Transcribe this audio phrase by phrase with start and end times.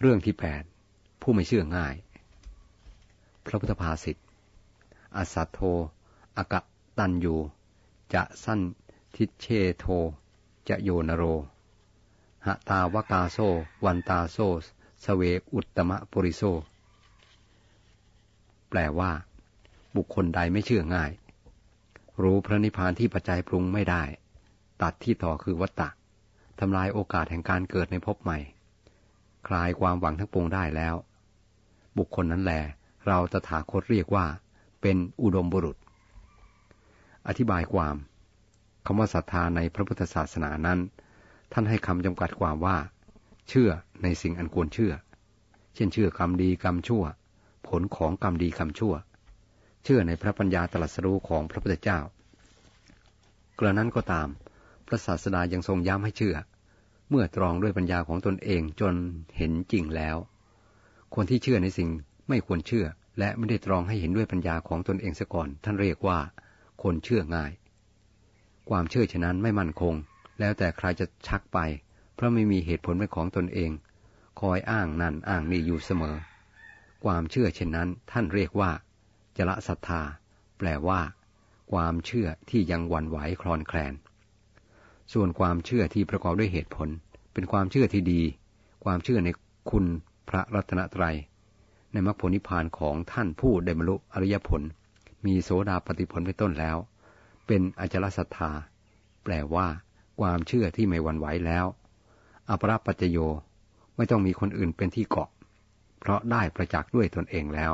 [0.00, 0.62] เรื่องที่แปด
[1.20, 1.94] ผู้ไม่เชื่อง่าย
[3.46, 4.16] พระพุทธภาษิต
[5.16, 5.60] อสัตโท
[6.36, 6.60] อากะ
[6.98, 7.36] ตันยู
[8.14, 8.60] จะสั้น
[9.16, 9.46] ทิเช
[9.78, 9.86] โท
[10.68, 11.24] จะโยนโร
[12.46, 13.38] หะตาวกาโซ
[13.84, 14.38] วันตาโซ
[15.04, 15.22] สเว
[15.54, 16.42] อุตตมะปุริโซ
[18.68, 19.10] แปลว่า
[19.96, 21.10] บุคคลใดไม่เชื่อง่าย
[22.22, 24.02] รู้พระนิพพานที่ปัจจัยปรุงไม่ได้
[24.82, 25.88] ตัดที่ต่อคือวัตตะ
[26.58, 28.38] ทำลายโอกาสแห่งการเกิดในภพใหม่
[29.46, 30.94] คลายความหวังทั้งปวงได้แล้ว
[31.98, 32.52] บุคคลนั้นแหล
[33.06, 34.26] เราตถาคตเรียกว่า
[34.80, 35.76] เป็นอุดมบุรุษ
[37.28, 37.96] อธิบายความ
[38.86, 40.78] คำว่าศรัทธาในพระพุทธศาสนานั้น
[41.52, 42.76] ท่านให้คำจำกัดความว่า
[43.48, 43.70] เชื่อ
[44.02, 44.92] ในสิ่งอันควรเชื่อ
[45.74, 47.04] เช่นเชื่อกรรมดีกรรมชั่ว
[47.68, 48.94] ผลของกรรมดีกรรมชั่ว
[49.84, 51.98] เชื่อในพระปัญญาตรัสรู้ของพระพุทธเจ้า
[53.58, 54.28] กระนั้นก็ตาม
[54.86, 56.36] พระศาสดายังทรงย้ำให้เชื่อ
[57.10, 58.94] เมื่อตรองด้วยปัญญาของตนเองจน
[59.36, 60.16] เห็นจริงแล้ว
[61.14, 61.88] คนที่เชื่อในสิ่ง
[62.28, 62.86] ไม่ควรเชื่อ
[63.18, 66.18] และไม่ได้ตรองให้เห็นด้วยปัญญาของตนเองซะก่อน ท่านเรียกว่า
[66.82, 67.52] คนเชื่อง่าย
[68.70, 69.94] ความเชื่อฉะนั้นไม่มั่นคง
[70.40, 71.58] แล้วแต่ใครจะชักไป
[72.14, 73.70] เพราะไม่มีเหตุผลเป็นของตนเอง
[74.40, 76.16] คอยอ้างนั่นอ้างนี่อยู่เสมอ
[77.04, 78.70] ความเชื่อเช่นนั้น ท่านเรียกว่า
[79.36, 80.02] จละศรัทธา
[80.58, 81.00] แปลว่า
[81.72, 83.94] ความเชื่อที่ยังหวั่นไหวคลอนแคลน
[85.12, 86.88] ส่วนความเชื่อที่ประกอบด้วยเหตุผล
[87.32, 88.20] เป็นความเชื่อที่ดี
[88.84, 89.28] ความเชื่อใน
[89.70, 89.84] คุณ
[90.28, 91.16] พระรัตนตรัย
[91.92, 94.62] ในมรรคผลนิพพานของท่านผู้ได้บรรลุอริยผล
[95.26, 96.76] มีโสดาปฏิผลเป็นต้นแล้ว
[97.46, 98.50] เป็นอจลศรัทธา
[99.24, 99.66] แปลว่า
[100.20, 101.66] ความเชื่อที่ไม่หวั่นไหวแล้ว
[102.48, 103.18] อปรปัจโย
[103.96, 105.28] ไม่ต้องมีคนอื่นเป็นที่เกาะ
[106.00, 107.72] เพราะได้ประจักษ์ด้วยตนเองแล้ว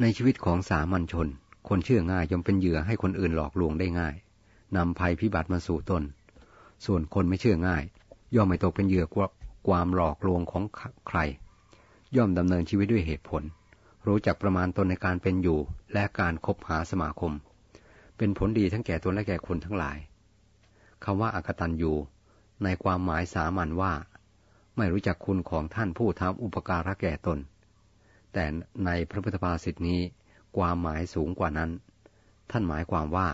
[0.00, 1.28] ในชีวิตของสามัญชน
[1.68, 4.14] คนเชื่อง่ายย่อมเป็นเหยื่อให้คนอื่นหลอกลวงได้ง่าย
[4.76, 6.02] นำภัยพิบัติมาสู่ตน
[6.86, 7.84] ส่วนคนไม่เชื่อง่าย
[8.34, 9.06] ย่อมไม่ตกเป็นเหยื่อ
[9.68, 10.64] ความหลอกลวงของ
[11.08, 11.18] ใคร
[12.16, 13.42] ย่อมดำเนินชีวิตด้วยเหตุผล
[14.06, 15.58] รู้จักประมาณตนในการเป็นอยู่
[15.92, 17.32] และการคบหาสมาคม
[18.16, 19.98] เป็นผลดีทั้งแก่ตนและแก่คนทั้งหลาย
[21.04, 21.92] คำว่าอากตันยู
[22.64, 23.92] ในความหมายสามัญว่า
[24.76, 27.38] ไม่รู้จักคุณของท่านผู้ทำอุปการะแก่ตน
[28.32, 28.44] แต่
[28.84, 30.00] ในพระพุทธภาษิตนี้
[30.56, 31.70] ความหมายสูงกว่านั้น
[32.50, 33.28] ท่านหมายความว่า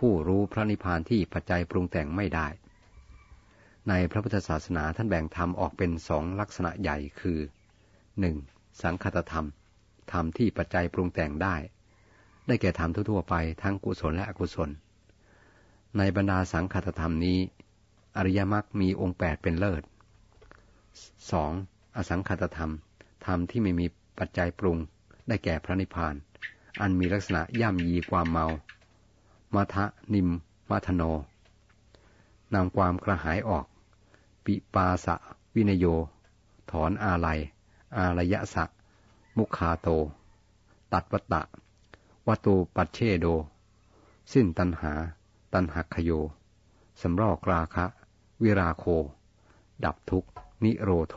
[0.00, 2.48] ผู้รู้พระนิพพานที่ปัจจัยปรุงแต่งไม่ได้
[3.88, 7.38] ในพระพุทธศาสนาท่านแบ่งธรรมออกเป็นสองลักษณะใหญ่คือ
[8.20, 8.36] หนึ่ง
[8.82, 9.46] สังคตธรรม
[10.12, 11.56] ธรรมที่ปัจจัยปรุงแต่งได้
[12.46, 14.70] ได้แก่ธรรมทั่วๆไปทั้งกุศลและอกุศล
[15.98, 17.38] ในบรรดาสังคตธรรมนี้
[18.16, 19.82] อริยมรรคมีองค์แปดเป็นเลิศ
[21.32, 21.52] สอง
[21.96, 22.72] อสังคตธรรม
[23.26, 23.86] ธรรมที่ไม่มี
[24.18, 24.76] ปัจจัยปรุง
[25.28, 26.14] ได้แก่พระนิพพาน
[26.80, 28.46] อันมีลักษณะย่ำยีความเมา
[29.54, 29.84] มาทะ
[30.14, 30.28] นิม
[30.70, 31.02] มาทโน
[32.54, 33.66] นำความกระหายออก
[34.44, 35.14] ปิปาสะ
[35.54, 35.86] วินโย
[36.70, 37.38] ถอนอาลัย
[37.96, 38.64] อารยะสะ
[39.36, 39.88] มุคาโต
[40.92, 41.42] ตัดวัตตะ
[42.28, 43.26] วัตูปัจเชโด
[44.32, 44.92] สิ้นตันหา
[45.52, 46.10] ตันหักขโย
[47.00, 47.84] สำรอกราคะ
[48.42, 48.84] วิราโค
[49.84, 50.24] ดับทุก
[50.64, 51.16] นิโรโท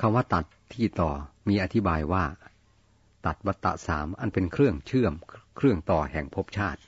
[0.00, 1.10] คำว่าตัดที่ต่อ
[1.48, 2.24] มีอธิบายว่า
[3.26, 5.14] ตัดวัตตะสามอันเป็นเครื่องเชื่อม
[5.56, 6.80] เครื่องต่อแห่งภพชาติ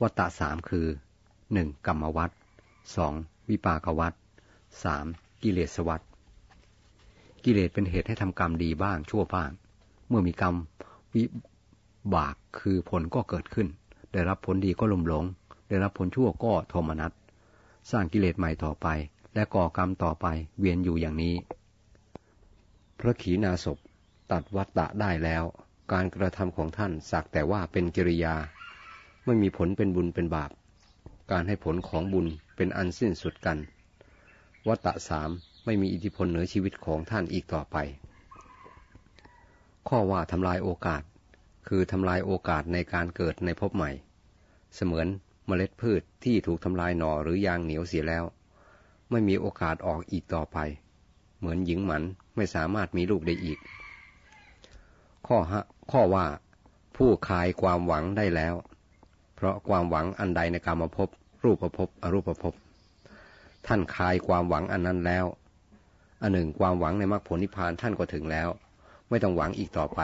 [0.00, 0.86] วัตตะสามคือ
[1.52, 2.30] หนึ่งกรรมวัต
[2.96, 3.14] สอง
[3.48, 4.14] วิปากวัต
[4.84, 5.06] สาม
[5.42, 6.02] กิเลสวัต
[7.44, 9.50] กิเลสเป็นเหตุให้ทำกรรมดีบ้างชั่วบ้าง
[10.08, 10.54] เมื่อมีกรรม
[11.14, 11.24] วิ
[12.14, 13.68] บากคือผลก็เกิดขึ้น
[14.12, 15.24] ได้รับผลดีก็ลมหลง
[15.68, 17.12] ได้รับผลชั่วก็โทมนัส
[17.90, 18.86] สร้างกิเลสใหม่ต่อไป
[19.34, 20.26] และก่อกรรมต่อไป
[20.58, 21.34] เวียนอยู่อย่างนี้
[22.98, 23.78] พระขีณาสพ
[24.32, 25.44] ตัดวัตตะได้แล้ว
[25.92, 28.34] การกระทำของท่านสักแต่ว่าเป็นกิริยา
[29.24, 30.50] ไม่มีผลเป็นบุญเป็นบาป
[31.30, 32.26] การให้ผลของบุญ
[32.56, 33.58] เป็นอันสิ้นสุดกัน
[34.68, 35.30] วัตตะสาม
[35.64, 37.76] ไม่มีอิทธิพลเหนือชีวิตของท่านอีกต่อไป
[39.88, 41.02] ข้อว่าทำลายโอกาส
[41.68, 43.90] คือทำลายโอกาสในการเกิดในภพใหม่
[44.74, 45.06] เสมือน
[45.46, 48.24] เมล็ดพืชที่ถูกทำลายหน่อหรือยางเหนียวเสียแล้ว
[49.10, 50.58] ไม่มีโอกาสออกอีกต่อไป
[51.38, 52.02] เหมือนหญิงหมัน
[52.36, 53.60] ไม่สามารถมีลูกได้อีก
[55.28, 56.26] ข้อฮะข้อว่า
[56.96, 58.54] ผู้คลายความหวังได้แล้ว
[59.34, 61.08] เพราะความหวังอันใดในการมาพบ
[61.44, 62.54] รูปประพบอรูปประพบ
[63.66, 65.24] ท่านคลายความหวังอันนั้นแล้ว
[66.22, 68.48] อันหนึ่งความหวังในมรรคผลนิพพานท่านก็ถึงแล้ว
[69.08, 70.00] ไม่ต้องหวังอีกต่อไป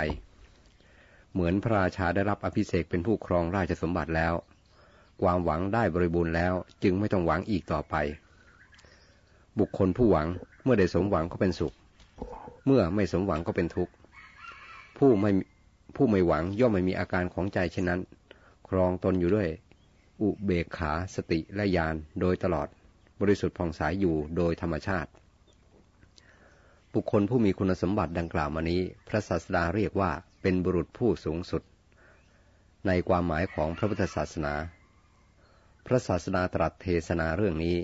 [1.32, 4.34] เหมือนพระราชาได้รับอภิเษกเป็นผู้ครองราชสมบัติแล้ว
[5.22, 7.94] ความหวังได้บริบูรณ์แล้ว จึงไม่ต้องหวังอีกต่อไป
[9.58, 10.26] บุคคลผู้หวัง
[10.64, 11.74] เมื่อได้สมหวังก็เป็นสุข
[12.66, 13.92] เมื่อไม่สมหวังก็เป็นทุกข์
[14.98, 15.30] ผู้ไม่
[15.96, 18.00] ผู้ไม่หวังย่อมไม่มีอาการของใจเช่นนั้น
[18.68, 19.48] ครองตนอยู่ด้วย
[20.22, 22.68] อุเบกขาสติและญาณโดยตลอด
[23.20, 25.10] บริสุทธิ์ผ่องใสยอยู่โดยธรรมชาติ
[26.94, 30.10] บุคคลผู้มีคุณสมบัติดังกล่าวมานี้ พระศาสดาเรียกว่า
[30.42, 31.62] เป็นบุรุษผู้สูงสุด
[32.86, 34.54] ในความหมายของพระพุทธศาสนา
[35.86, 37.76] พระศาสดาตรัสเทศนาเรื่องนี้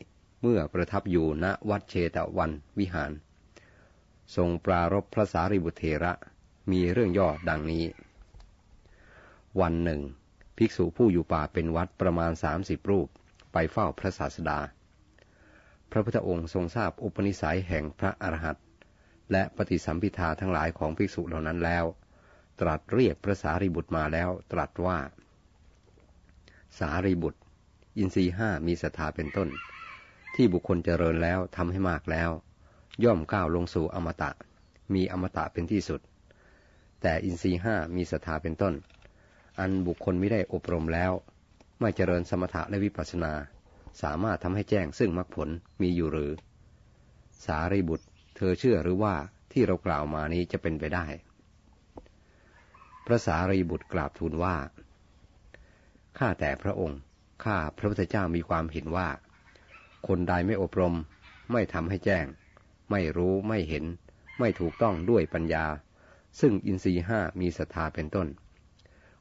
[0.42, 3.10] เมื่อประทับอยู่ณวัดเชตวันวิหาร
[4.36, 6.12] ทรงปรารบพระสารีบุตรเถระ
[6.70, 7.84] มีเรื่องย่อดังนี้
[9.60, 10.00] วันหนึ่ง
[10.56, 13.08] ภิกษุผู้อยู่ป่าเป็นวัดประมาณสามสิบรูป
[13.52, 14.60] ไปเฝ้าพระศาสดา
[15.90, 18.64] พระพุทธองค์ทรงทราบอุปนิสัยแห่งพระอรหันต์
[19.32, 21.84] และปฏิสัมพิทาทั้งหลายของภิกษุเหล่านั้นแล้ว
[22.60, 24.98] ตรัสเรียกพระสารีบุตรมาแล้วตรัสว่า
[26.78, 27.40] สารีบุตร
[27.98, 29.48] อินทรีห้ามีศรัทธาเป็นต้น
[30.34, 32.30] ที่บุคคลเจริญแล้วทำให้มากแล้ว
[33.04, 34.30] ย่อมก้าวลงสู่อมตะ
[34.94, 36.00] มีอมตะเป็นที่สุด
[37.04, 38.74] แต่อินทรีห้ามีศรัทธาเป็นต้น
[39.58, 41.12] อันบุคคลไม่ได้อบรมแล้ว
[41.80, 43.32] ไม่เจริญสมถะและวิปัสนา
[44.02, 45.48] สามารถทำให้แจ้งซึ่งมรรคผล
[45.82, 46.32] มีอยู่หรือ
[47.44, 48.06] สารีบุตร
[48.36, 49.14] เธอเชื่อหรือว่า
[49.52, 51.06] ที่เรากล่าวมานี้จะเป็นไปได้
[53.06, 54.56] พระสารีบุตรกราบทูลว่า
[56.18, 57.00] ข้าแต่พระองค์
[57.44, 59.08] ข้าพระพุทธเจ้ามีความเห็นว่า
[60.08, 60.94] คนใดไม่อบรม
[61.52, 62.26] ไม่ทำให้แจ้ง
[62.90, 63.84] ไม่รู้ไม่เห็น
[64.38, 65.64] ไม่ถูกต้องด้วยปัญญา
[66.40, 68.28] ซึ่งอินทรีห้ามีศรัทธาเป็นต้น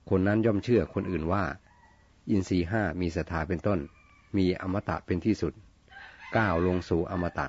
[0.09, 1.43] คนนั้นย่อมเชื่อคนอื่นว่า
[2.29, 3.79] อินทรีห้ามีศรัทธาเป็นต้น
[4.37, 5.53] มีอมตะเป็นที่สุด
[6.37, 7.47] ก้าวลงสู่อมตะ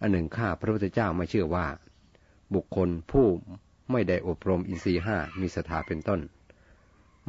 [0.00, 1.66] อันหนึ่งข้าพระพุทธเจ้าไม่เชื่อว่า
[2.54, 3.26] บุคคลผู้
[3.90, 6.20] ไม่ได้อบรมอินทรีห้ามีศรัทธาเป็นต้น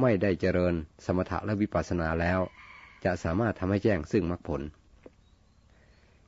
[0.00, 2.40] ไม่ได้เจริญสมถะและวิปัสสนาแล้ว
[3.04, 4.62] จะสามารถทำให้แจ้งซึ่งมรรคผล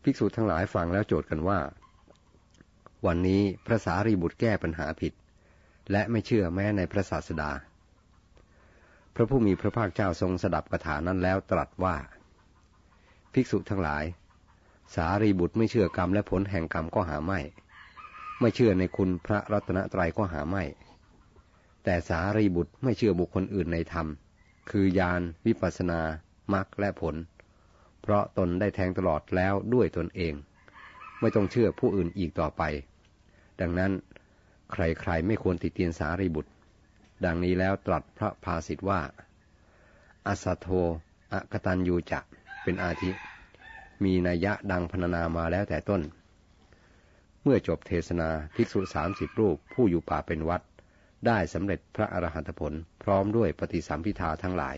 [0.02, 1.58] ภิกษุทั้งหลายฟังแล้วโจทย์กันว่า
[3.06, 5.12] วันนี้พระสารีบุตรแก้ปัญหาผิด
[5.90, 7.50] และไม่เชื่อแม้ในพระศาสดา
[9.14, 11.96] พระผู้มีพระภาคเจ้าทรงสดับกถานั้นแล้วตรัสว่า
[13.32, 14.04] ภิกษุทั้งหลาย
[14.94, 17.40] สารีบุตรไม่เชื่อกรรมและผลแห่งกรรมก็หาไม่
[18.40, 20.64] ไม่เชื่อในคุณพระรัตนตรัยก็หาไม่
[21.84, 24.06] แต่สารีบุตรไม่เชื่อบุคคลอื่นในธรรม
[24.70, 26.00] คือญาณวิปัสนา
[26.52, 27.14] มรรคและผล
[28.02, 30.34] เพราะตนได้แทงตลอดแล้วด้วยตนเอง
[31.20, 32.62] ไม่ต้องเชื่อผู้อื่นอีกต่อไป
[33.60, 33.92] ดังนั้น
[34.72, 36.50] ใครๆไม่ควรติเตียนสารีบุตร
[37.24, 39.00] ดังนี้แล้วตรัสพระภาสิทว่า
[40.26, 40.68] อสัโธ
[41.32, 42.20] อกตันยูจะ
[42.62, 43.10] เป็นอาทิ
[44.04, 46.02] มีนัยยะดังพรรณนามาแล้วแต่ต้น
[47.42, 50.62] เมื่อจบเทศนาภิกษุสามสิบรูปผู้อยู่ป่าเป็นวัด
[51.26, 52.72] ได้สำเร็จพระอรหันตผล
[53.02, 54.76] พร้อมด้วยปฏิสัมพิทาทั้งหลาย